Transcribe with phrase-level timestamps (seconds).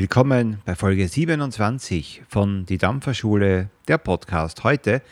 [0.00, 4.64] Willkommen bei Folge 27 von Die Dampferschule, der Podcast.
[4.64, 5.02] Heute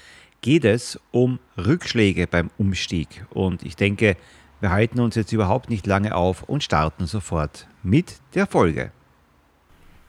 [0.40, 4.16] geht es um Rückschläge beim Umstieg und ich denke,
[4.60, 8.90] wir halten uns jetzt überhaupt nicht lange auf und starten sofort mit der Folge.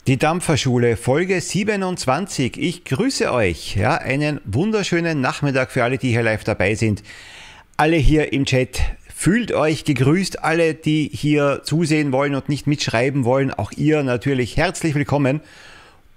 [0.07, 2.57] Die Dampferschule, Folge 27.
[2.57, 3.75] Ich grüße euch.
[3.75, 7.03] Ja, einen wunderschönen Nachmittag für alle, die hier live dabei sind.
[7.75, 8.81] Alle hier im Chat,
[9.19, 10.45] fühlt euch gegrüßt.
[10.45, 15.41] Alle, die hier zusehen wollen und nicht mitschreiben wollen, auch ihr natürlich herzlich willkommen.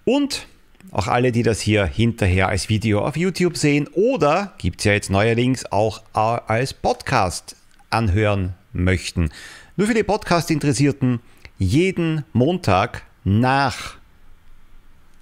[0.05, 0.47] Und
[0.93, 4.93] auch alle, die das hier hinterher als Video auf YouTube sehen oder gibt es ja
[4.93, 7.57] jetzt neuerdings auch als Podcast
[7.91, 9.30] anhören möchten.
[9.77, 11.19] Nur für die Podcast-Interessierten,
[11.59, 13.96] jeden Montag nach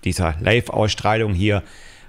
[0.05, 1.62] dieser Live-Ausstrahlung hier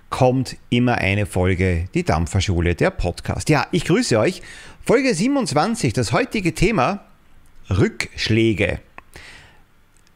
[0.10, 3.48] kommt immer eine Folge Die Dampferschule, der Podcast.
[3.48, 4.42] Ja, ich grüße euch.
[4.84, 7.02] Folge 27, das heutige Thema
[7.70, 8.80] Rückschläge.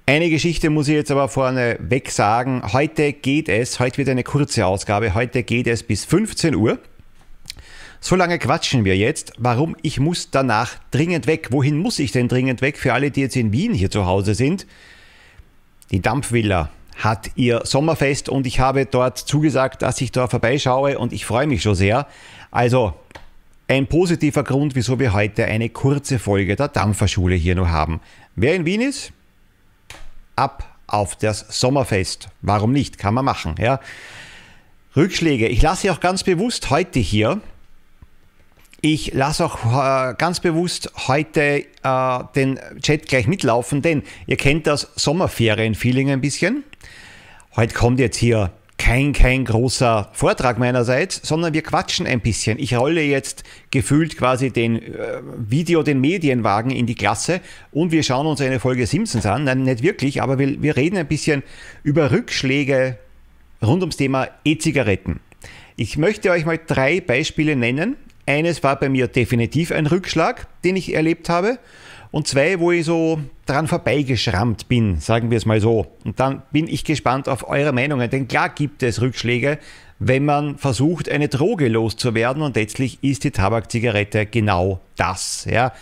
[0.07, 2.63] Eine Geschichte muss ich jetzt aber vorne weg sagen.
[2.73, 6.79] Heute geht es, heute wird eine kurze Ausgabe, heute geht es bis 15 Uhr.
[7.99, 9.33] So lange quatschen wir jetzt.
[9.37, 9.75] Warum?
[9.83, 11.49] Ich muss danach dringend weg.
[11.51, 12.79] Wohin muss ich denn dringend weg?
[12.79, 14.65] Für alle, die jetzt in Wien hier zu Hause sind.
[15.91, 21.13] Die Dampfvilla hat ihr Sommerfest und ich habe dort zugesagt, dass ich da vorbeischaue und
[21.13, 22.07] ich freue mich schon sehr.
[22.49, 22.95] Also
[23.67, 27.99] ein positiver Grund, wieso wir heute eine kurze Folge der Dampferschule hier noch haben.
[28.35, 29.11] Wer in Wien ist,
[30.35, 32.29] ab auf das Sommerfest.
[32.41, 32.97] Warum nicht?
[32.97, 33.55] Kann man machen.
[33.59, 33.79] Ja.
[34.95, 35.47] Rückschläge.
[35.47, 37.41] Ich lasse auch ganz bewusst heute hier.
[38.81, 44.67] Ich lasse auch äh, ganz bewusst heute äh, den Chat gleich mitlaufen, denn ihr kennt
[44.67, 46.63] das Sommerferien-Feeling ein bisschen.
[47.55, 52.59] Heute kommt jetzt hier kein, kein großer Vortrag meinerseits, sondern wir quatschen ein bisschen.
[52.59, 57.41] Ich rolle jetzt gefühlt quasi den äh, Video, den Medienwagen in die Klasse
[57.71, 59.45] und wir schauen uns eine Folge Simpsons an.
[59.45, 61.43] Nein, nicht wirklich, aber wir, wir reden ein bisschen
[61.83, 62.97] über Rückschläge
[63.61, 65.19] rund ums Thema E-Zigaretten.
[65.77, 67.95] Ich möchte euch mal drei Beispiele nennen.
[68.25, 71.59] Eines war bei mir definitiv ein Rückschlag, den ich erlebt habe
[72.15, 75.87] und zwei, wo ich so dran vorbeigeschrammt bin, sagen wir es mal so.
[76.05, 79.59] Und dann bin ich gespannt auf eure Meinungen, denn klar gibt es Rückschläge,
[79.99, 85.45] wenn man versucht, eine Droge loszuwerden und letztlich ist die Tabakzigarette genau das.
[85.51, 85.73] Ja.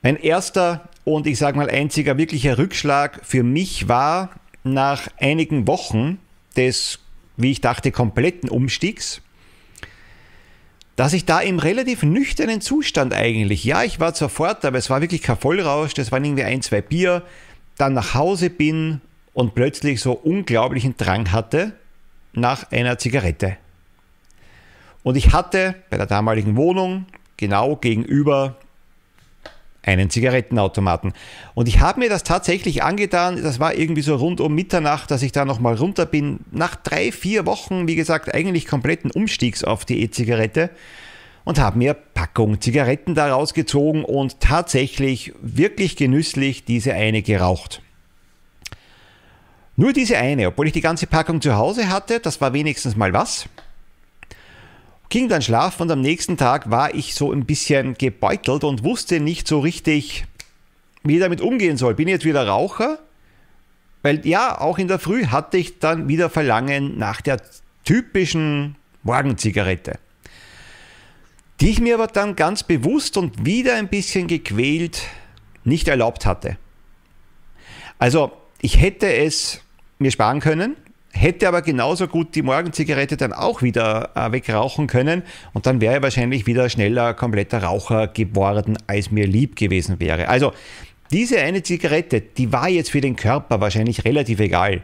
[0.00, 4.30] Mein erster und ich sage mal einziger wirklicher Rückschlag für mich war
[4.64, 6.16] nach einigen Wochen
[6.56, 7.00] des,
[7.36, 9.20] wie ich dachte, kompletten Umstiegs
[10.96, 15.02] dass ich da im relativ nüchternen Zustand eigentlich, ja, ich war sofort, aber es war
[15.02, 17.22] wirklich kein Vollrausch, das waren irgendwie ein, zwei Bier,
[17.76, 19.02] dann nach Hause bin
[19.34, 21.72] und plötzlich so unglaublichen Drang hatte
[22.32, 23.58] nach einer Zigarette.
[25.02, 27.04] Und ich hatte bei der damaligen Wohnung
[27.36, 28.56] genau gegenüber
[29.86, 31.14] einen Zigarettenautomaten.
[31.54, 33.42] Und ich habe mir das tatsächlich angetan.
[33.42, 36.40] Das war irgendwie so rund um Mitternacht, dass ich da nochmal runter bin.
[36.50, 40.70] Nach drei, vier Wochen, wie gesagt, eigentlich kompletten Umstiegs auf die E-Zigarette
[41.44, 47.80] und habe mir Packung Zigaretten daraus gezogen und tatsächlich wirklich genüsslich diese eine geraucht.
[49.76, 53.12] Nur diese eine, obwohl ich die ganze Packung zu Hause hatte, das war wenigstens mal
[53.12, 53.48] was
[55.08, 59.20] ging dann schlafen und am nächsten Tag war ich so ein bisschen gebeutelt und wusste
[59.20, 60.26] nicht so richtig,
[61.04, 61.94] wie ich damit umgehen soll.
[61.94, 62.98] Bin ich jetzt wieder Raucher?
[64.02, 67.40] Weil ja, auch in der Früh hatte ich dann wieder Verlangen nach der
[67.84, 69.98] typischen Morgenzigarette,
[71.60, 75.02] die ich mir aber dann ganz bewusst und wieder ein bisschen gequält
[75.64, 76.56] nicht erlaubt hatte.
[77.98, 79.60] Also ich hätte es
[79.98, 80.76] mir sparen können,
[81.16, 85.22] hätte aber genauso gut die Morgenzigarette dann auch wieder äh, wegrauchen können
[85.52, 90.28] und dann wäre er wahrscheinlich wieder schneller kompletter Raucher geworden, als mir lieb gewesen wäre.
[90.28, 90.52] Also
[91.10, 94.82] diese eine Zigarette, die war jetzt für den Körper wahrscheinlich relativ egal.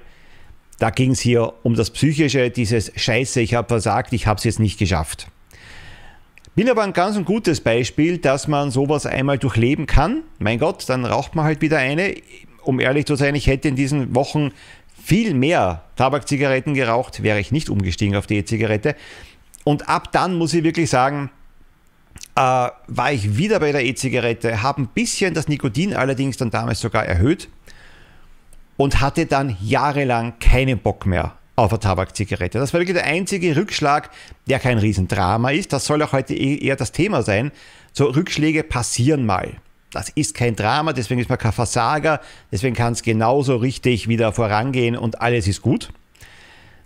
[0.79, 4.45] Da ging es hier um das Psychische, dieses Scheiße, ich habe versagt, ich habe es
[4.45, 5.29] jetzt nicht geschafft.
[6.55, 10.23] Bin aber ein ganz gutes Beispiel, dass man sowas einmal durchleben kann.
[10.39, 12.15] Mein Gott, dann raucht man halt wieder eine.
[12.63, 14.53] Um ehrlich zu sein, ich hätte in diesen Wochen
[15.05, 18.95] viel mehr Tabakzigaretten geraucht, wäre ich nicht umgestiegen auf die E-Zigarette.
[19.65, 21.31] Und ab dann muss ich wirklich sagen,
[22.35, 26.81] äh, war ich wieder bei der E-Zigarette, habe ein bisschen das Nikotin allerdings dann damals
[26.81, 27.49] sogar erhöht
[28.77, 32.59] und hatte dann jahrelang keinen Bock mehr auf eine Tabakzigarette.
[32.59, 34.11] Das war wirklich der einzige Rückschlag,
[34.49, 35.73] der kein Riesendrama ist.
[35.73, 37.53] Das soll auch heute eher das Thema sein.
[37.93, 39.57] So Rückschläge passieren mal.
[39.93, 44.33] Das ist kein Drama, deswegen ist man kein Versager, deswegen kann es genauso richtig wieder
[44.33, 45.91] vorangehen und alles ist gut.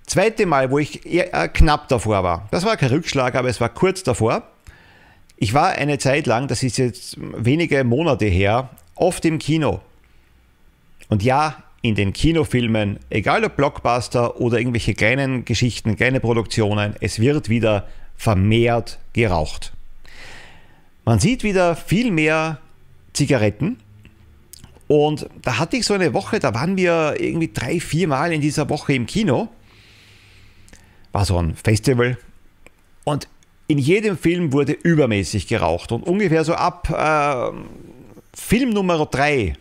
[0.06, 3.69] Zweite Mal, wo ich eher knapp davor war, das war kein Rückschlag, aber es war
[3.69, 4.43] kurz davor.
[5.37, 9.81] Ich war eine Zeit lang, das ist jetzt wenige Monate her, oft im Kino.
[11.08, 17.20] Und ja, in den Kinofilmen, egal ob Blockbuster oder irgendwelche kleinen Geschichten, kleine Produktionen, es
[17.20, 17.87] wird wieder
[18.17, 19.73] vermehrt geraucht.
[21.05, 22.58] Man sieht wieder viel mehr
[23.17, 23.79] Zigaretten.
[24.89, 28.41] Und da hatte ich so eine Woche, da waren wir irgendwie drei, vier Mal in
[28.41, 29.49] dieser Woche im Kino.
[31.13, 32.19] War so ein Festival.
[33.05, 33.27] Und
[33.67, 35.91] in jedem Film wurde übermäßig geraucht.
[35.91, 37.57] Und ungefähr so ab äh,
[38.35, 39.55] Film Nummer drei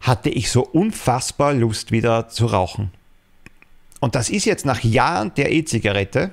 [0.00, 2.90] hatte ich so unfassbar Lust wieder zu rauchen.
[4.00, 6.30] Und das ist jetzt nach Jahren der E-Zigarette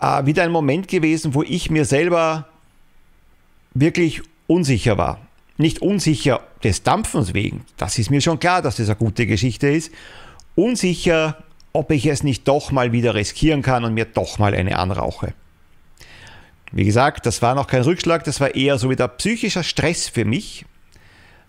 [0.00, 2.48] äh, wieder ein Moment gewesen, wo ich mir selber
[3.74, 5.20] wirklich unsicher war.
[5.56, 9.68] Nicht unsicher des Dampfens wegen, das ist mir schon klar, dass das eine gute Geschichte
[9.68, 9.92] ist.
[10.54, 14.78] Unsicher, ob ich es nicht doch mal wieder riskieren kann und mir doch mal eine
[14.78, 15.34] anrauche.
[16.72, 20.24] Wie gesagt, das war noch kein Rückschlag, das war eher so wieder psychischer Stress für
[20.24, 20.64] mich.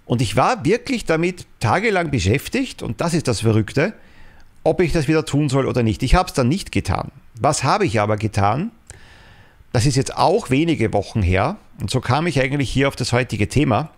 [0.05, 3.93] Und ich war wirklich damit tagelang beschäftigt, und das ist das Verrückte,
[4.63, 6.03] ob ich das wieder tun soll oder nicht.
[6.03, 7.11] Ich habe es dann nicht getan.
[7.35, 8.71] Was habe ich aber getan?
[9.73, 13.13] Das ist jetzt auch wenige Wochen her, und so kam ich eigentlich hier auf das
[13.13, 13.89] heutige Thema.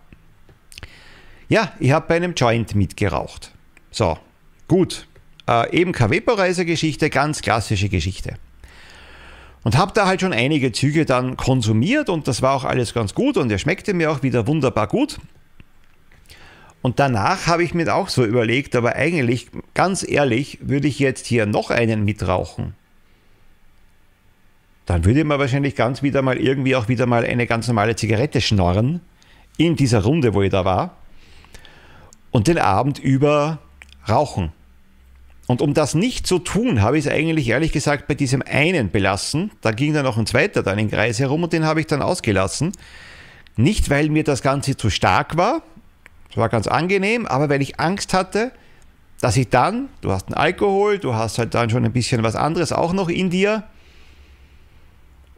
[1.48, 3.52] Ja, ich habe bei einem Joint mitgeraucht.
[3.90, 4.18] So,
[4.68, 5.06] gut.
[5.46, 8.36] Äh, eben keine Vaporizer-Geschichte, ganz klassische Geschichte.
[9.62, 13.14] Und habe da halt schon einige Züge dann konsumiert und das war auch alles ganz
[13.14, 15.18] gut und er schmeckte mir auch wieder wunderbar gut.
[16.82, 21.26] Und danach habe ich mir auch so überlegt, aber eigentlich, ganz ehrlich, würde ich jetzt
[21.26, 22.74] hier noch einen mitrauchen.
[24.86, 28.40] Dann würde man wahrscheinlich ganz wieder mal irgendwie auch wieder mal eine ganz normale Zigarette
[28.40, 29.00] schnorren
[29.56, 30.96] in dieser Runde, wo ich da war.
[32.30, 33.58] Und den Abend über
[34.08, 34.52] rauchen.
[35.46, 38.90] Und um das nicht zu tun, habe ich es eigentlich ehrlich gesagt bei diesem einen
[38.90, 39.50] belassen.
[39.60, 42.02] Da ging dann noch ein zweiter dann im Kreis herum und den habe ich dann
[42.02, 42.72] ausgelassen.
[43.56, 45.62] Nicht, weil mir das Ganze zu stark war,
[46.28, 48.50] das war ganz angenehm, aber weil ich Angst hatte,
[49.20, 52.34] dass ich dann, du hast einen Alkohol, du hast halt dann schon ein bisschen was
[52.34, 53.64] anderes auch noch in dir.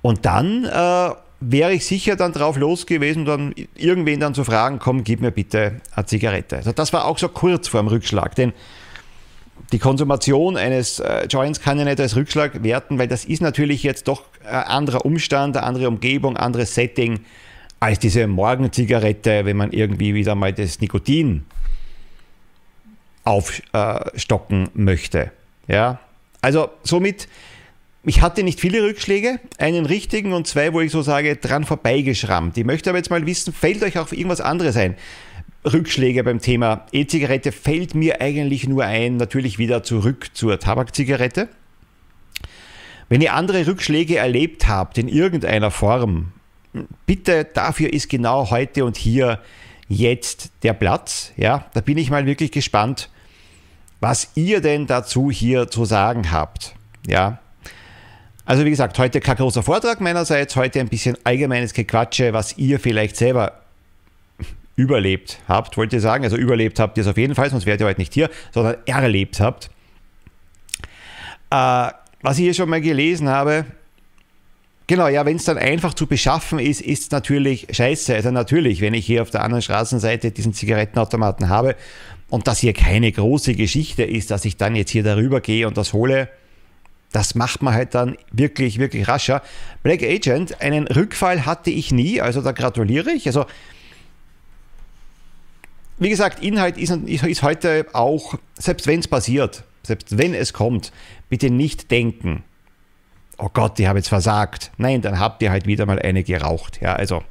[0.07, 1.11] Und dann äh,
[1.41, 5.33] wäre ich sicher dann drauf los gewesen, dann irgendwen dann zu fragen, komm, gib mir
[5.33, 6.59] bitte eine Zigarette.
[6.59, 8.53] Also das war auch so kurz vor dem Rückschlag, denn
[9.73, 13.83] die Konsumation eines äh, Joints kann ja nicht als Rückschlag werten, weil das ist natürlich
[13.83, 17.25] jetzt doch ein anderer Umstand, eine andere Umgebung, anderes Setting
[17.81, 21.43] als diese Morgenzigarette, wenn man irgendwie wieder mal das Nikotin
[23.25, 25.33] aufstocken möchte.
[25.67, 25.99] Ja,
[26.43, 27.27] also somit,
[28.07, 32.57] ich hatte nicht viele Rückschläge, einen richtigen und zwei, wo ich so sage, dran vorbeigeschrammt.
[32.57, 34.95] Ich möchte aber jetzt mal wissen, fällt euch auch irgendwas anderes ein?
[35.65, 41.49] Rückschläge beim Thema E-Zigarette fällt mir eigentlich nur ein, natürlich wieder zurück zur Tabakzigarette.
[43.09, 46.33] Wenn ihr andere Rückschläge erlebt habt in irgendeiner Form,
[47.07, 49.41] bitte, dafür ist genau heute und hier
[49.89, 51.33] jetzt der Platz.
[51.37, 53.11] Ja, da bin ich mal wirklich gespannt,
[53.99, 56.77] was ihr denn dazu hier zu sagen habt.
[57.07, 57.41] Ja,
[58.47, 62.81] also wie gesagt, heute kein großer Vortrag meinerseits, heute ein bisschen allgemeines Gequatsche, was ihr
[62.81, 63.61] vielleicht selber
[64.77, 66.25] überlebt habt, wollte ich sagen.
[66.25, 68.77] Also überlebt habt ihr es auf jeden Fall, sonst wärt ihr heute nicht hier, sondern
[68.87, 69.71] erlebt habt.
[71.51, 71.91] Äh,
[72.23, 73.67] was ich hier schon mal gelesen habe,
[74.89, 78.15] Genau, ja, wenn es dann einfach zu beschaffen ist, ist es natürlich scheiße.
[78.15, 81.75] Also natürlich, wenn ich hier auf der anderen Straßenseite diesen Zigarettenautomaten habe
[82.29, 85.77] und das hier keine große Geschichte ist, dass ich dann jetzt hier darüber gehe und
[85.77, 86.29] das hole,
[87.17, 89.41] das macht man halt dann wirklich, wirklich rascher.
[89.83, 93.27] Black Agent, einen Rückfall hatte ich nie, also da gratuliere ich.
[93.27, 93.47] Also,
[95.97, 100.93] wie gesagt, Inhalt ist, ist heute auch, selbst wenn es passiert, selbst wenn es kommt,
[101.31, 102.45] bitte nicht denken,
[103.39, 104.71] oh Gott, ich habe jetzt versagt.
[104.77, 106.83] Nein, dann habt ihr halt wieder mal eine geraucht.
[106.83, 107.23] Ja, also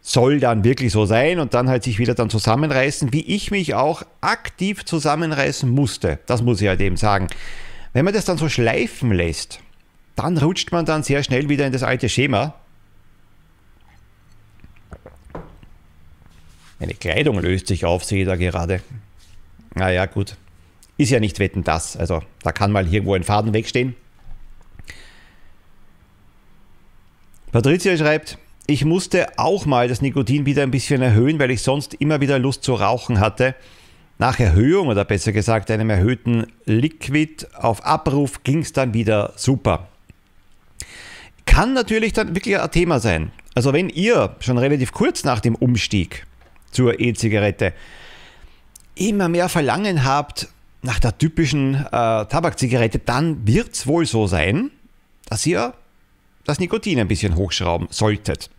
[0.00, 3.74] soll dann wirklich so sein und dann halt sich wieder dann zusammenreißen, wie ich mich
[3.74, 6.18] auch aktiv zusammenreißen musste.
[6.26, 7.28] Das muss ich halt eben sagen.
[7.96, 9.60] Wenn man das dann so schleifen lässt,
[10.16, 12.52] dann rutscht man dann sehr schnell wieder in das alte Schema.
[16.78, 18.82] Meine Kleidung löst sich auf, sehe ich da gerade.
[19.74, 20.36] Naja, gut.
[20.98, 21.96] Ist ja nicht wetten das.
[21.96, 23.96] Also da kann mal irgendwo ein Faden wegstehen.
[27.50, 28.36] Patricia schreibt,
[28.66, 32.38] ich musste auch mal das Nikotin wieder ein bisschen erhöhen, weil ich sonst immer wieder
[32.38, 33.54] Lust zu rauchen hatte.
[34.18, 39.88] Nach Erhöhung oder besser gesagt einem erhöhten Liquid auf Abruf ging es dann wieder super.
[41.44, 43.30] Kann natürlich dann wirklich ein Thema sein.
[43.54, 46.26] Also wenn ihr schon relativ kurz nach dem Umstieg
[46.70, 47.74] zur E-Zigarette
[48.94, 50.48] immer mehr Verlangen habt
[50.82, 54.70] nach der typischen äh, Tabakzigarette, dann wird es wohl so sein,
[55.28, 55.74] dass ihr
[56.44, 58.50] das Nikotin ein bisschen hochschrauben solltet.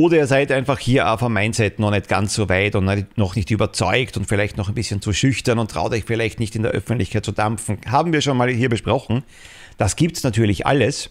[0.00, 3.36] Oder ihr seid einfach hier auf dem Mindset noch nicht ganz so weit und noch
[3.36, 6.62] nicht überzeugt und vielleicht noch ein bisschen zu schüchtern und traut euch vielleicht nicht in
[6.62, 7.76] der Öffentlichkeit zu dampfen.
[7.86, 9.24] Haben wir schon mal hier besprochen.
[9.76, 11.10] Das gibt es natürlich alles.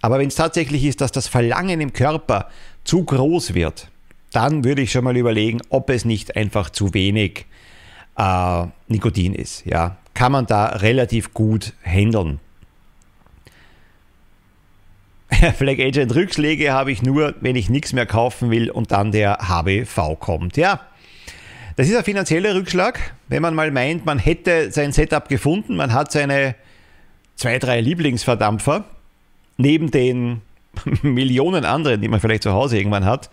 [0.00, 2.48] Aber wenn es tatsächlich ist, dass das Verlangen im Körper
[2.82, 3.88] zu groß wird,
[4.32, 7.44] dann würde ich schon mal überlegen, ob es nicht einfach zu wenig
[8.16, 9.66] äh, Nikotin ist.
[9.66, 12.40] Ja, kann man da relativ gut handeln.
[15.56, 19.38] Flag Agent Rückschläge habe ich nur, wenn ich nichts mehr kaufen will und dann der
[19.48, 20.56] HBV kommt.
[20.56, 20.80] Ja,
[21.76, 25.92] das ist ein finanzieller Rückschlag, wenn man mal meint, man hätte sein Setup gefunden, man
[25.92, 26.54] hat seine
[27.36, 28.84] zwei, drei Lieblingsverdampfer
[29.56, 30.42] neben den
[31.02, 33.30] Millionen anderen, die man vielleicht zu Hause irgendwann hat.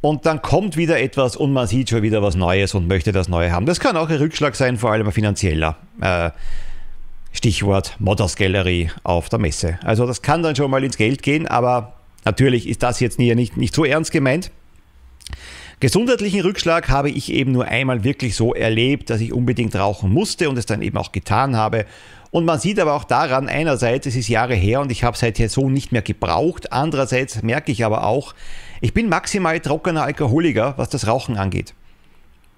[0.00, 3.28] Und dann kommt wieder etwas und man sieht schon wieder was Neues und möchte das
[3.28, 3.66] Neue haben.
[3.66, 5.76] Das kann auch ein Rückschlag sein, vor allem ein finanzieller.
[6.00, 6.30] Äh,
[7.32, 9.78] Stichwort Modders Gallery auf der Messe.
[9.82, 13.56] Also das kann dann schon mal ins Geld gehen, aber natürlich ist das jetzt nicht,
[13.56, 14.50] nicht so ernst gemeint.
[15.80, 20.48] Gesundheitlichen Rückschlag habe ich eben nur einmal wirklich so erlebt, dass ich unbedingt rauchen musste
[20.48, 21.86] und es dann eben auch getan habe.
[22.30, 25.48] Und man sieht aber auch daran, einerseits, es ist Jahre her und ich habe seither
[25.48, 26.72] so nicht mehr gebraucht.
[26.72, 28.34] Andererseits merke ich aber auch,
[28.80, 31.74] ich bin maximal trockener Alkoholiker, was das Rauchen angeht.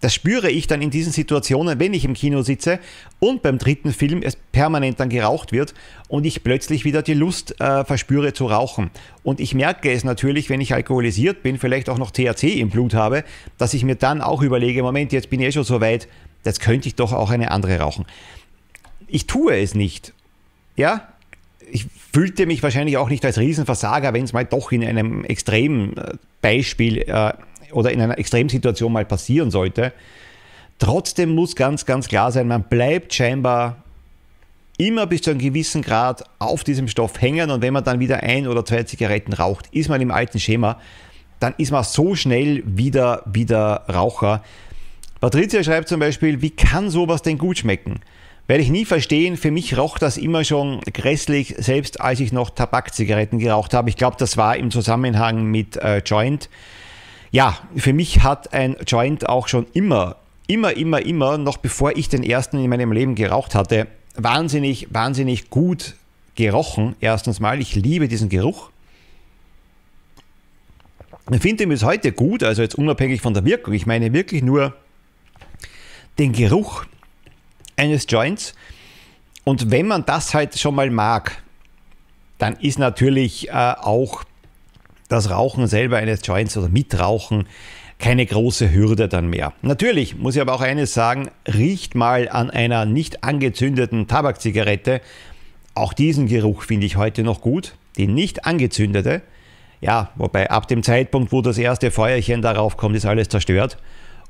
[0.05, 2.79] Das spüre ich dann in diesen Situationen, wenn ich im Kino sitze
[3.21, 5.73] und beim dritten Film es permanent dann geraucht wird
[6.09, 8.91] und ich plötzlich wieder die Lust äh, verspüre zu rauchen.
[9.23, 12.93] Und ich merke es natürlich, wenn ich alkoholisiert bin, vielleicht auch noch THC im Blut
[12.93, 13.25] habe,
[13.57, 16.07] dass ich mir dann auch überlege, Moment, jetzt bin ich eh schon so weit,
[16.45, 18.05] jetzt könnte ich doch auch eine andere rauchen.
[19.09, 20.13] Ich tue es nicht.
[20.77, 21.09] Ja,
[21.73, 25.97] ich fühlte mich wahrscheinlich auch nicht als Riesenversager, wenn es mal doch in einem extremen
[25.97, 27.33] äh, Beispiel äh,
[27.73, 29.93] oder in einer Extremsituation mal passieren sollte.
[30.79, 33.77] Trotzdem muss ganz, ganz klar sein, man bleibt scheinbar
[34.77, 38.23] immer bis zu einem gewissen Grad auf diesem Stoff hängen und wenn man dann wieder
[38.23, 40.81] ein oder zwei Zigaretten raucht, ist man im alten Schema,
[41.39, 44.43] dann ist man so schnell wieder, wieder Raucher.
[45.21, 48.01] Patricia schreibt zum Beispiel, wie kann sowas denn gut schmecken?
[48.47, 52.51] Werde ich nie verstehen, für mich roch das immer schon grässlich, selbst als ich noch
[52.51, 53.89] Tabakzigaretten geraucht habe.
[53.89, 56.51] Ich glaube, das war im Zusammenhang mit äh, Joint
[57.35, 62.09] ja, für mich hat ein Joint auch schon immer, immer, immer, immer, noch bevor ich
[62.09, 65.97] den ersten in meinem Leben geraucht hatte, wahnsinnig, wahnsinnig gut
[66.37, 66.95] gerochen.
[67.01, 68.71] Erstens mal, ich liebe diesen Geruch.
[71.33, 73.75] Ich finde ihn bis heute gut, also jetzt unabhängig von der Wirkung.
[73.75, 74.73] Ich meine wirklich nur
[76.21, 76.85] den Geruch
[77.75, 78.55] eines Joints.
[79.43, 81.43] Und wenn man das halt schon mal mag,
[82.39, 84.23] dann ist natürlich äh, auch
[85.15, 87.47] das Rauchen selber eines Joints oder Mitrauchen
[87.99, 89.53] keine große Hürde dann mehr.
[89.63, 95.01] Natürlich muss ich aber auch eines sagen, riecht mal an einer nicht angezündeten Tabakzigarette.
[95.75, 97.75] Auch diesen Geruch finde ich heute noch gut.
[97.97, 99.23] Die nicht angezündete,
[99.81, 103.77] ja, wobei ab dem Zeitpunkt, wo das erste Feuerchen darauf kommt, ist alles zerstört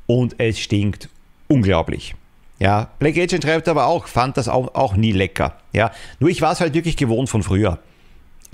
[0.06, 1.08] und es stinkt
[1.48, 2.14] unglaublich.
[2.58, 5.56] Ja, Black Agent schreibt aber auch, fand das auch, auch nie lecker.
[5.72, 7.78] Ja, nur ich war es halt wirklich gewohnt von früher.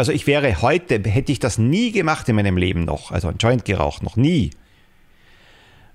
[0.00, 3.36] Also ich wäre heute, hätte ich das nie gemacht in meinem Leben noch, also ein
[3.38, 4.48] Joint geraucht, noch nie,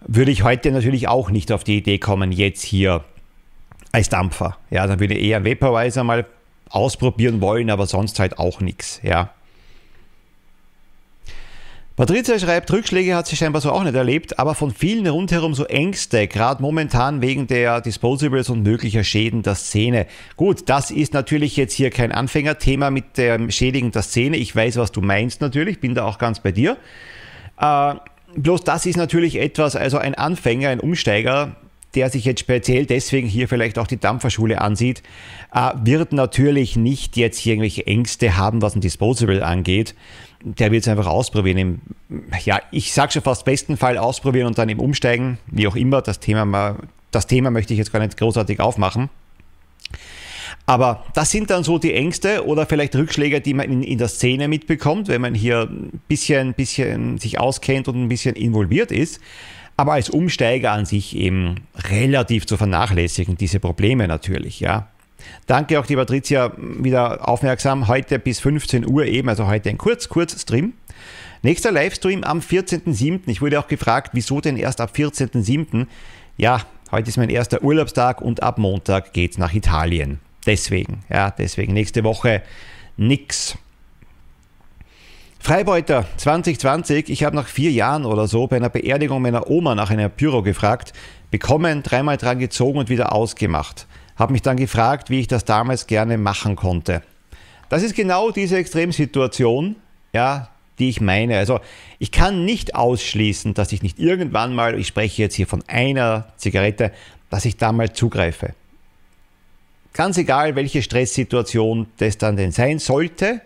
[0.06, 3.04] würde ich heute natürlich auch nicht auf die Idee kommen, jetzt hier
[3.92, 4.60] als Dampfer.
[4.70, 6.28] Ja, dann würde ich eher einen Vaporizer mal
[6.70, 9.00] ausprobieren wollen, aber sonst halt auch nichts.
[9.02, 9.34] Ja.
[11.96, 15.64] Patricia schreibt, Rückschläge hat sie scheinbar so auch nicht erlebt, aber von vielen rundherum so
[15.64, 20.06] Ängste, gerade momentan wegen der Disposables und möglicher Schäden der Szene.
[20.36, 24.36] Gut, das ist natürlich jetzt hier kein Anfängerthema mit dem Schädigen der Szene.
[24.36, 26.75] Ich weiß, was du meinst natürlich, bin da auch ganz bei dir.
[27.62, 27.94] Äh,
[28.36, 31.56] bloß das ist natürlich etwas, also ein Anfänger, ein Umsteiger,
[31.94, 35.02] der sich jetzt speziell deswegen hier vielleicht auch die Dampferschule ansieht,
[35.54, 39.96] äh, wird natürlich nicht jetzt hier irgendwelche Ängste haben, was ein Disposable angeht
[40.46, 41.58] der wird es einfach ausprobieren.
[41.58, 41.82] Im,
[42.44, 46.02] ja, ich sage schon fast besten Fall ausprobieren und dann im Umsteigen, wie auch immer.
[46.02, 46.78] Das Thema, mal,
[47.12, 49.10] das Thema möchte ich jetzt gar nicht großartig aufmachen.
[50.68, 54.08] Aber das sind dann so die Ängste oder vielleicht Rückschläge, die man in, in der
[54.08, 59.20] Szene mitbekommt, wenn man hier ein bisschen, bisschen sich auskennt und ein bisschen involviert ist.
[59.78, 64.88] Aber als Umsteiger an sich eben relativ zu vernachlässigen, diese Probleme natürlich, ja.
[65.48, 67.88] Danke auch die Patricia wieder aufmerksam.
[67.88, 70.74] Heute bis 15 Uhr eben, also heute ein kurz, kurz Stream.
[71.44, 73.22] Nächster Livestream am 14.07.
[73.27, 75.86] Ich wurde auch gefragt, wieso denn erst ab 14.07.
[76.38, 80.20] Ja, heute ist mein erster Urlaubstag und ab Montag geht's nach Italien.
[80.48, 82.41] Deswegen, ja, deswegen nächste Woche
[82.98, 83.55] nix.
[85.38, 89.91] Freibeuter 2020, ich habe nach vier Jahren oder so bei einer Beerdigung meiner Oma nach
[89.91, 90.94] einer Büro gefragt,
[91.29, 95.88] bekommen, dreimal dran gezogen und wieder ausgemacht habe mich dann gefragt, wie ich das damals
[95.88, 97.01] gerne machen konnte.
[97.69, 99.75] Das ist genau diese Extremsituation,
[100.13, 101.38] ja, die ich meine.
[101.38, 101.60] Also
[102.00, 106.27] ich kann nicht ausschließen, dass ich nicht irgendwann mal, ich spreche jetzt hier von einer
[106.38, 106.91] Zigarette,
[107.29, 108.53] dass ich da mal zugreife.
[109.93, 113.41] Ganz egal, welche Stresssituation das dann denn sein sollte.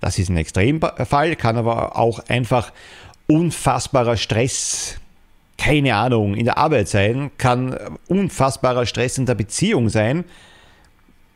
[0.00, 2.72] Das ist ein Extremfall, kann aber auch einfach
[3.28, 4.96] unfassbarer Stress,
[5.58, 7.76] keine Ahnung, in der Arbeit sein, kann
[8.08, 10.24] unfassbarer Stress in der Beziehung sein.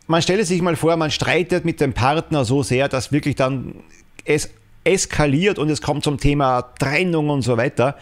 [0.07, 3.77] Man stelle sich mal vor, man streitet mit dem Partner so sehr, dass wirklich dann
[4.25, 4.51] es
[4.85, 7.97] eskaliert und es kommt zum Thema Trennung und so weiter.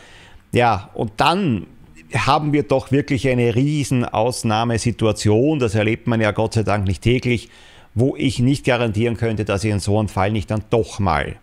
[0.53, 1.67] Ja, und dann
[2.15, 5.59] haben wir doch wirklich eine riesen Ausnahmesituation.
[5.59, 7.51] Das erlebt man ja Gott sei Dank nicht täglich,
[7.95, 11.37] wo ich nicht garantieren könnte, dass ich in so einem Fall nicht dann doch mal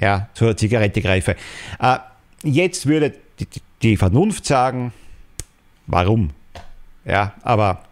[0.00, 1.36] ja, zur Zigarette greife.
[1.80, 1.98] Äh,
[2.42, 3.14] jetzt würde
[3.46, 4.92] die, die Vernunft sagen,
[5.86, 6.30] warum?
[7.04, 7.82] Ja, aber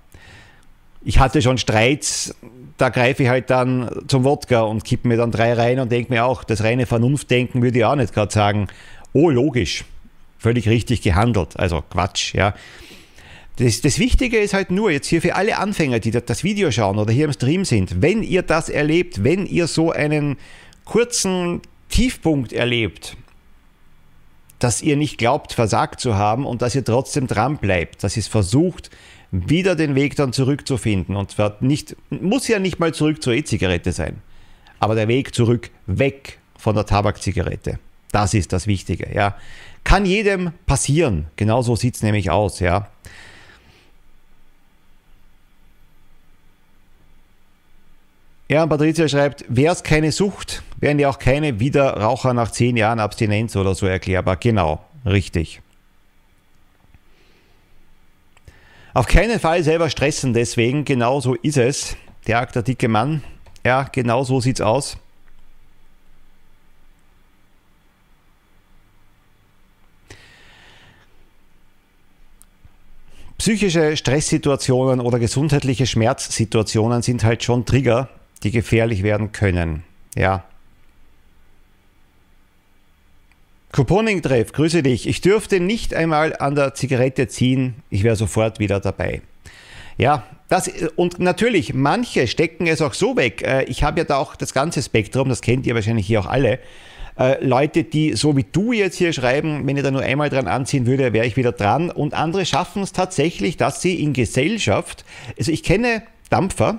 [1.02, 2.34] ich hatte schon Streits,
[2.76, 6.12] da greife ich halt dann zum Wodka und kippe mir dann drei rein und denke
[6.12, 8.68] mir auch, das reine Vernunftdenken würde ich auch nicht gerade sagen,
[9.12, 9.84] oh logisch,
[10.38, 11.58] völlig richtig gehandelt.
[11.58, 12.54] Also Quatsch, ja.
[13.56, 16.98] Das, das, Wichtige ist halt nur, jetzt hier für alle Anfänger, die das Video schauen
[16.98, 20.38] oder hier im Stream sind, wenn ihr das erlebt, wenn ihr so einen
[20.86, 23.16] kurzen Tiefpunkt erlebt,
[24.60, 28.20] dass ihr nicht glaubt, versagt zu haben und dass ihr trotzdem dran bleibt, dass ihr
[28.20, 28.90] es versucht,
[29.32, 31.16] wieder den Weg dann zurückzufinden.
[31.16, 34.22] Und zwar nicht, muss ja nicht mal zurück zur E-Zigarette sein,
[34.78, 37.78] aber der Weg zurück weg von der Tabakzigarette.
[38.12, 39.36] Das ist das Wichtige, ja.
[39.82, 41.28] Kann jedem passieren.
[41.36, 42.88] Genauso sieht es nämlich aus, ja.
[48.48, 52.76] Ja, und Patricia schreibt, wäre es keine Sucht, wären ja auch keine Wiederraucher nach zehn
[52.76, 54.36] Jahren Abstinenz oder so erklärbar.
[54.36, 55.60] Genau, richtig.
[58.92, 61.96] Auf keinen Fall selber stressen, deswegen, genau so ist es.
[62.26, 63.22] Der der dicke Mann,
[63.64, 64.98] ja, genau so sieht's aus.
[73.38, 78.10] Psychische Stresssituationen oder gesundheitliche Schmerzsituationen sind halt schon Trigger,
[78.42, 79.82] die gefährlich werden können.
[80.14, 80.44] Ja.
[83.72, 85.06] Couponing-Treff, grüße dich.
[85.06, 87.76] Ich dürfte nicht einmal an der Zigarette ziehen.
[87.88, 89.22] Ich wäre sofort wieder dabei.
[89.96, 93.42] Ja, das, und natürlich, manche stecken es auch so weg.
[93.42, 96.26] Äh, ich habe ja da auch das ganze Spektrum, das kennt ihr wahrscheinlich hier auch
[96.26, 96.58] alle.
[97.18, 100.48] Äh, Leute, die so wie du jetzt hier schreiben, wenn ich da nur einmal dran
[100.48, 101.90] anziehen würde, wäre ich wieder dran.
[101.90, 105.04] Und andere schaffen es tatsächlich, dass sie in Gesellschaft,
[105.38, 106.78] also ich kenne Dampfer,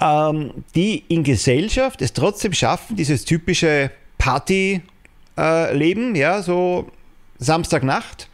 [0.00, 3.90] ähm, die in Gesellschaft es trotzdem schaffen, dieses typische
[4.26, 6.90] Partyleben, äh, ja, so
[7.38, 8.28] Samstagnacht,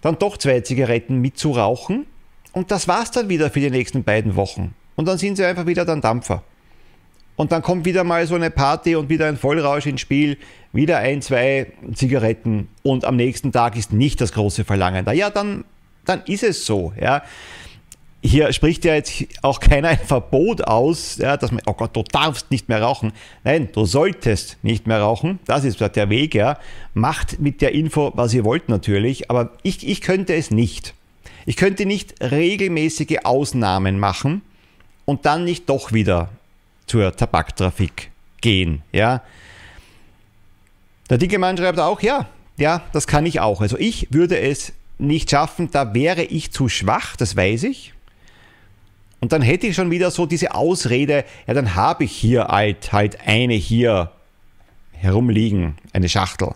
[0.00, 2.06] dann doch zwei Zigaretten mitzurauchen
[2.52, 4.74] und das war's dann wieder für die nächsten beiden Wochen.
[4.96, 6.42] Und dann sind sie einfach wieder dann Dampfer.
[7.36, 10.38] Und dann kommt wieder mal so eine Party und wieder ein Vollrausch ins Spiel,
[10.72, 15.12] wieder ein, zwei Zigaretten und am nächsten Tag ist nicht das große Verlangen da.
[15.12, 15.64] Ja, dann,
[16.06, 16.94] dann ist es so.
[16.98, 17.22] Ja
[18.20, 22.02] hier spricht ja jetzt auch keiner ein Verbot aus, ja, dass man, oh Gott, du
[22.02, 23.12] darfst nicht mehr rauchen.
[23.44, 25.38] Nein, du solltest nicht mehr rauchen.
[25.46, 26.58] Das ist der Weg, ja.
[26.94, 30.94] Macht mit der Info, was ihr wollt natürlich, aber ich, ich könnte es nicht.
[31.46, 34.42] Ich könnte nicht regelmäßige Ausnahmen machen
[35.04, 36.30] und dann nicht doch wieder
[36.86, 39.22] zur Tabaktrafik gehen, ja.
[41.08, 43.60] Der dicke Mann schreibt auch, ja, ja, das kann ich auch.
[43.60, 47.94] Also ich würde es nicht schaffen, da wäre ich zu schwach, das weiß ich.
[49.20, 52.92] Und dann hätte ich schon wieder so diese Ausrede, ja, dann habe ich hier halt,
[52.92, 54.12] halt eine hier
[54.92, 56.54] herumliegen, eine Schachtel.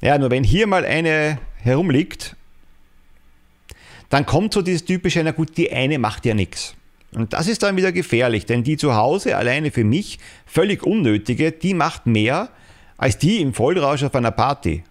[0.00, 2.36] Ja, nur wenn hier mal eine herumliegt,
[4.10, 6.74] dann kommt so dieses typische, na gut, die eine macht ja nichts.
[7.14, 11.52] Und das ist dann wieder gefährlich, denn die zu Hause alleine für mich völlig unnötige,
[11.52, 12.48] die macht mehr
[12.96, 14.84] als die im Vollrausch auf einer Party.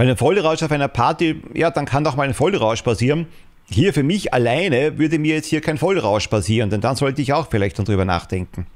[0.00, 3.26] Weil ein Vollrausch auf einer Party, ja, dann kann doch mal ein Vollrausch passieren.
[3.70, 7.34] Hier für mich alleine würde mir jetzt hier kein Vollrausch passieren, denn dann sollte ich
[7.34, 8.66] auch vielleicht darüber nachdenken.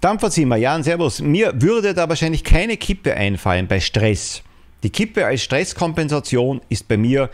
[0.00, 1.20] Dampferzimmer, Jan, Servus.
[1.20, 4.42] Mir würde da wahrscheinlich keine Kippe einfallen bei Stress.
[4.82, 7.28] Die Kippe als Stresskompensation ist bei mir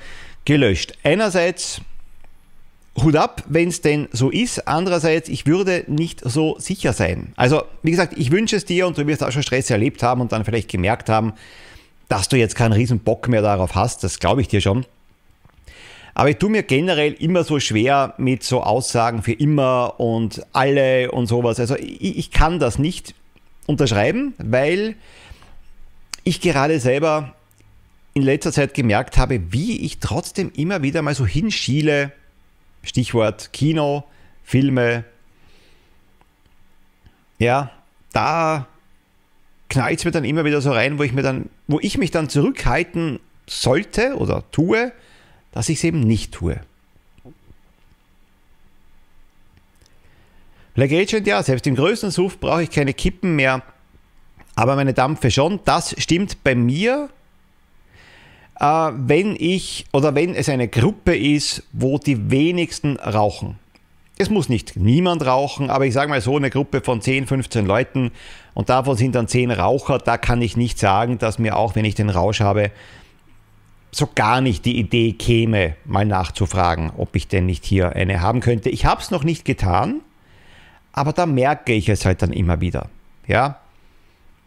[0.45, 0.99] gelöscht.
[1.05, 1.81] Einerseits
[3.03, 4.69] Hut ab, wenn es denn so ist.
[4.69, 7.33] Andererseits, ich würde nicht so sicher sein.
[7.37, 10.21] Also, wie gesagt, ich wünsche es dir und du wirst auch schon Stress erlebt haben
[10.21, 11.33] und dann vielleicht gemerkt haben,
[12.09, 14.05] dass du jetzt keinen riesen Bock mehr darauf hast.
[14.05, 14.87] Das glaube ich dir schon.
[16.15, 21.11] Aber ich tue mir generell immer so schwer mit so Aussagen für immer und alle
[21.11, 21.59] und sowas.
[21.59, 23.15] Also ich, ich kann das nicht
[23.67, 24.95] unterschreiben, weil
[26.23, 27.35] ich gerade selber
[28.15, 32.13] in letzter Zeit gemerkt habe, wie ich trotzdem immer wieder mal so hinschiele,
[32.85, 34.05] Stichwort Kino,
[34.43, 35.05] Filme,
[37.39, 37.71] ja,
[38.13, 38.67] da
[39.69, 42.11] knallt es mir dann immer wieder so rein, wo ich mir dann, wo ich mich
[42.11, 44.93] dann zurückhalten sollte oder tue,
[45.53, 46.61] dass ich es eben nicht tue.
[50.75, 53.63] Black Agent, ja, selbst im größten Suff brauche ich keine Kippen mehr,
[54.57, 55.61] aber meine Dampfe schon.
[55.65, 57.11] Das stimmt bei mir,
[58.59, 63.59] wenn ich oder wenn es eine Gruppe ist, wo die wenigsten rauchen.
[64.17, 67.67] Es muss nicht niemand rauchen, aber ich sage mal so, eine Gruppe von 10, 15
[67.67, 68.13] Leuten
[68.55, 71.85] und davon sind dann 10 Raucher, da kann ich nicht sagen, dass mir auch, wenn
[71.85, 72.71] ich den Rausch habe,
[73.91, 78.39] so gar nicht die Idee käme, mal nachzufragen, ob ich denn nicht hier eine haben
[78.39, 78.71] könnte.
[78.71, 80.01] Ich habe es noch nicht getan,
[80.93, 82.89] aber da merke ich es halt dann immer wieder.
[83.27, 83.59] Ja,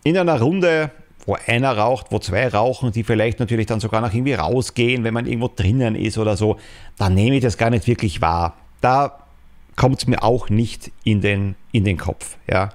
[0.03, 0.91] in einer Runde,
[1.27, 5.13] wo einer raucht, wo zwei rauchen, die vielleicht natürlich dann sogar noch irgendwie rausgehen, wenn
[5.13, 6.57] man irgendwo drinnen ist oder so,
[6.97, 8.55] da nehme ich das gar nicht wirklich wahr.
[8.79, 9.19] Da
[9.75, 12.37] kommt es mir auch nicht in den, in den Kopf.
[12.49, 12.69] Ja.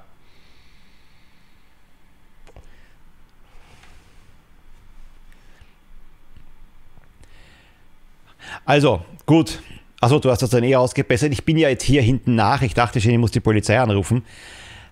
[8.66, 9.62] Also, gut.
[9.98, 11.32] Achso, du hast das dann eher ausgebessert.
[11.32, 12.60] Ich bin ja jetzt hier hinten nach.
[12.60, 14.24] Ich dachte schon, ich muss die Polizei anrufen.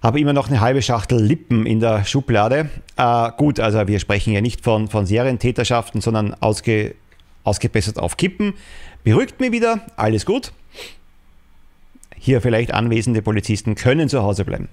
[0.02, 2.70] Habe immer noch eine halbe Schachtel Lippen in der Schublade.
[2.96, 6.94] Äh, gut, also wir sprechen ja nicht von, von Serientäterschaften, sondern ausge,
[7.44, 8.54] ausgebessert auf Kippen.
[9.04, 10.52] Beruhigt mir wieder, alles gut
[12.20, 14.68] hier vielleicht anwesende Polizisten können zu Hause bleiben.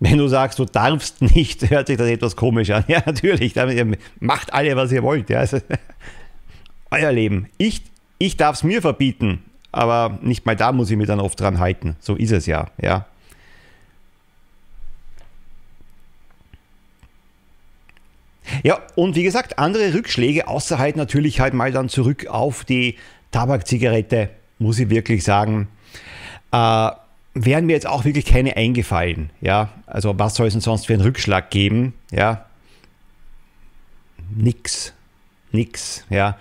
[0.00, 2.84] Wenn du sagst, du darfst nicht, hört sich das etwas komisch an.
[2.88, 5.30] Ja, natürlich, damit, macht alle, was ihr wollt.
[5.30, 5.38] Ja.
[5.38, 5.60] Also,
[6.90, 7.48] euer Leben.
[7.56, 7.82] Ich,
[8.18, 11.58] ich darf es mir verbieten, aber nicht mal da muss ich mich dann oft dran
[11.58, 11.96] halten.
[12.00, 12.66] So ist es ja.
[12.80, 13.06] ja.
[18.62, 22.96] Ja, und wie gesagt, andere Rückschläge, außer halt natürlich halt mal dann zurück auf die
[23.30, 25.68] Tabakzigarette, muss ich wirklich sagen,
[26.52, 26.90] äh,
[27.34, 29.30] wären mir jetzt auch wirklich keine eingefallen.
[29.40, 31.94] Ja, also was soll es denn sonst für einen Rückschlag geben?
[32.12, 32.46] Ja,
[34.36, 34.92] nix,
[35.50, 36.36] nix, ja.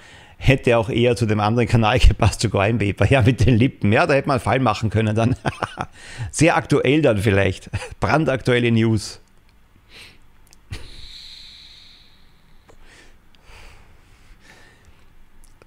[0.46, 3.94] Hätte auch eher zu dem anderen Kanal gepasst, zu Grime Paper, ja, mit den Lippen.
[3.94, 5.38] Ja, da hätte man einen Fall machen können dann.
[6.32, 7.70] Sehr aktuell dann vielleicht.
[8.02, 9.22] Brandaktuelle News.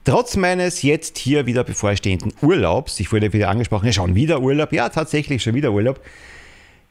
[0.05, 4.75] Trotz meines jetzt hier wieder bevorstehenden Urlaubs, ich wurde wieder angesprochen, ja schon wieder Urlaub,
[4.75, 6.03] ja tatsächlich schon wieder Urlaub.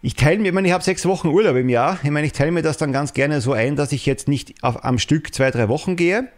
[0.02, 2.00] Ich teile mir, ich meine, ich habe sechs Wochen Urlaub im Jahr.
[2.02, 4.64] Ich meine, ich teile mir das dann ganz gerne so ein, dass ich jetzt nicht
[4.64, 6.30] auf, am Stück zwei, drei Wochen gehe.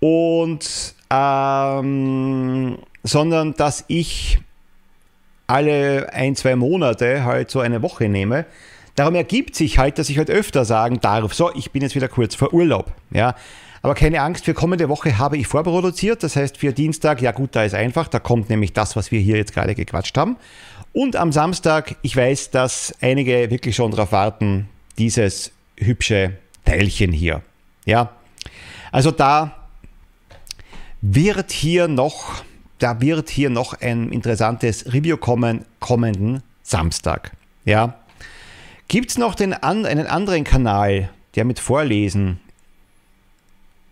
[0.00, 4.38] Und ähm, sondern dass ich
[5.46, 8.46] alle ein, zwei Monate halt so eine Woche nehme.
[8.96, 12.08] Darum ergibt sich halt, dass ich halt öfter sagen darf, so, ich bin jetzt wieder
[12.08, 12.92] kurz vor Urlaub.
[13.10, 13.34] Ja,
[13.82, 16.22] aber keine Angst, für kommende Woche habe ich vorproduziert.
[16.22, 18.08] Das heißt, für Dienstag, ja gut, da ist einfach.
[18.08, 20.36] Da kommt nämlich das, was wir hier jetzt gerade gequatscht haben.
[20.92, 26.32] Und am Samstag, ich weiß, dass einige wirklich schon darauf warten, dieses hübsche
[26.64, 27.42] Teilchen hier.
[27.84, 28.10] Ja,
[28.90, 29.55] also da
[31.14, 32.44] wird hier noch,
[32.78, 37.32] da wird hier noch ein interessantes Review kommen kommenden Samstag.
[37.64, 37.94] Ja,
[38.88, 42.40] gibt es noch den, einen anderen Kanal, der mit Vorlesen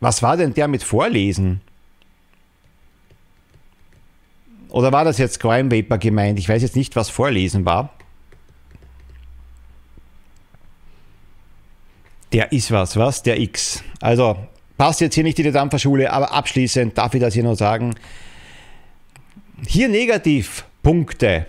[0.05, 1.62] was war denn der mit Vorlesen?
[4.68, 6.38] Oder war das jetzt Crime Paper gemeint?
[6.38, 7.94] Ich weiß jetzt nicht, was Vorlesen war.
[12.35, 13.22] Der ist was, was?
[13.22, 13.83] Der X.
[14.00, 14.37] Also
[14.77, 17.95] passt jetzt hier nicht in die Dampferschule, aber abschließend darf ich das hier noch sagen.
[19.67, 21.47] Hier Negativpunkte.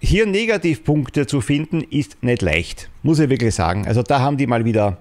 [0.00, 2.88] Hier Negativpunkte zu finden, ist nicht leicht.
[3.02, 3.86] Muss ich wirklich sagen.
[3.86, 4.98] Also da haben die mal wieder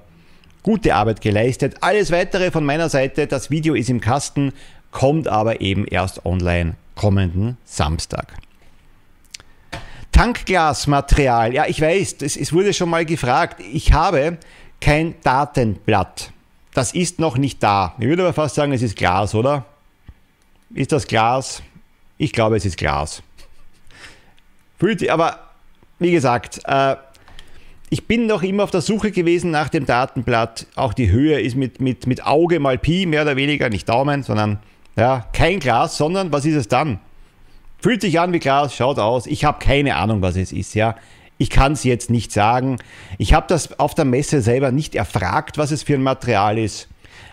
[0.62, 1.78] gute Arbeit geleistet.
[1.82, 4.54] Alles weitere von meiner Seite, das Video ist im Kasten,
[4.92, 8.34] kommt aber eben erst online kommenden Samstag.
[10.12, 11.54] Tankglasmaterial.
[11.54, 13.62] Ja, ich weiß, es, es wurde schon mal gefragt.
[13.74, 14.38] Ich habe
[14.80, 16.32] kein Datenblatt.
[16.76, 17.96] Das ist noch nicht da.
[18.00, 19.66] Ich würde aber fast sagen, es ist Glas, oder?
[20.74, 21.64] Ist das Glas?
[22.18, 23.24] Ich glaube, es ist Glas.
[24.78, 25.40] Fühlt sich, aber
[26.00, 26.98] wie gesagt, äh,
[27.90, 30.68] ich bin noch immer auf der Suche gewesen nach dem Datenblatt.
[30.76, 34.24] Auch die Höhe ist mit, mit, mit Auge mal Pi, mehr oder weniger, nicht Daumen,
[34.24, 34.60] sondern
[34.98, 37.00] ja, kein Glas, sondern was ist es dann?
[37.80, 39.28] Fühlt sich an wie Glas, schaut aus.
[39.28, 40.98] Ich habe keine Ahnung, was es ist, ja.
[41.38, 42.78] Ich kann es jetzt nicht sagen.
[43.18, 46.88] Ich habe das auf der Messe selber nicht erfragt, was es für ein Material ist.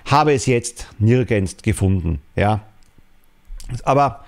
[0.05, 2.61] Habe es jetzt nirgends gefunden, ja.
[3.85, 4.25] Aber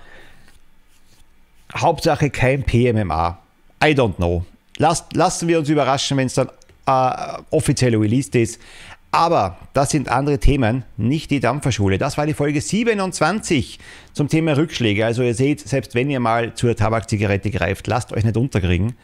[1.75, 3.37] Hauptsache kein PMMA.
[3.83, 4.45] I don't know.
[4.77, 6.49] lasst, lassen wir uns überraschen, wenn es dann
[6.85, 8.59] äh, offiziell released ist.
[9.11, 11.97] Aber das sind andere Themen, nicht die Dampferschule.
[11.97, 13.79] Das war die Folge 27
[14.11, 15.05] zum Thema Rückschläge.
[15.05, 18.95] Also ihr seht, selbst wenn ihr mal zur Tabakzigarette greift, lasst euch nicht unterkriegen.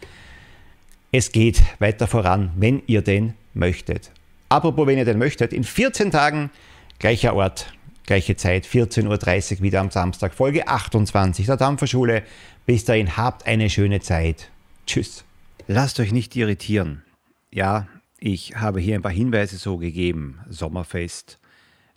[1.13, 4.11] Es geht weiter voran, wenn ihr denn möchtet.
[4.47, 6.51] Apropos, wenn ihr denn möchtet, in 14 Tagen,
[6.99, 7.73] gleicher Ort,
[8.05, 12.23] gleiche Zeit, 14.30 Uhr wieder am Samstag, Folge 28 der Dampferschule.
[12.65, 14.51] Bis dahin, habt eine schöne Zeit.
[14.87, 15.25] Tschüss.
[15.67, 17.03] Lasst euch nicht irritieren.
[17.51, 20.39] Ja, ich habe hier ein paar Hinweise so gegeben.
[20.47, 21.39] Sommerfest,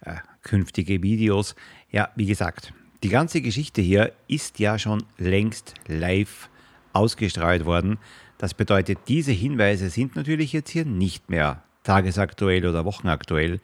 [0.05, 1.55] äh, künftige Videos.
[1.89, 2.73] Ja, wie gesagt,
[3.05, 6.49] die ganze Geschichte hier ist ja schon längst live
[6.93, 7.99] ausgestrahlt worden.
[8.39, 13.61] Das bedeutet, diese Hinweise sind natürlich jetzt hier nicht mehr tagesaktuell oder wochenaktuell.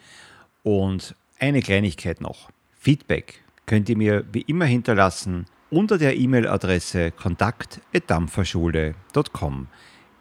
[0.63, 2.51] Und eine Kleinigkeit noch.
[2.79, 9.67] Feedback könnt ihr mir wie immer hinterlassen unter der E-Mail-Adresse kontakt.dampferschule.com.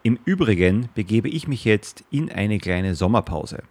[0.02, 3.62] Im Übrigen begebe ich mich jetzt in eine kleine Sommerpause.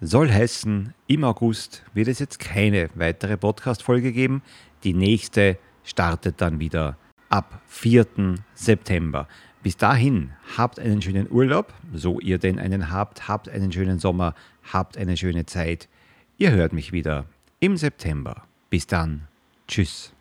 [0.00, 4.42] Soll heißen, im August wird es jetzt keine weitere Podcast-Folge geben.
[4.82, 6.96] Die nächste startet dann wieder
[7.28, 8.06] ab 4.
[8.54, 9.28] September.
[9.64, 14.34] Bis dahin habt einen schönen Urlaub, so ihr denn einen habt, habt einen schönen Sommer,
[14.70, 15.88] habt eine schöne Zeit.
[16.36, 17.24] Ihr hört mich wieder
[17.60, 18.42] im September.
[18.68, 19.22] Bis dann.
[19.66, 20.12] Tschüss.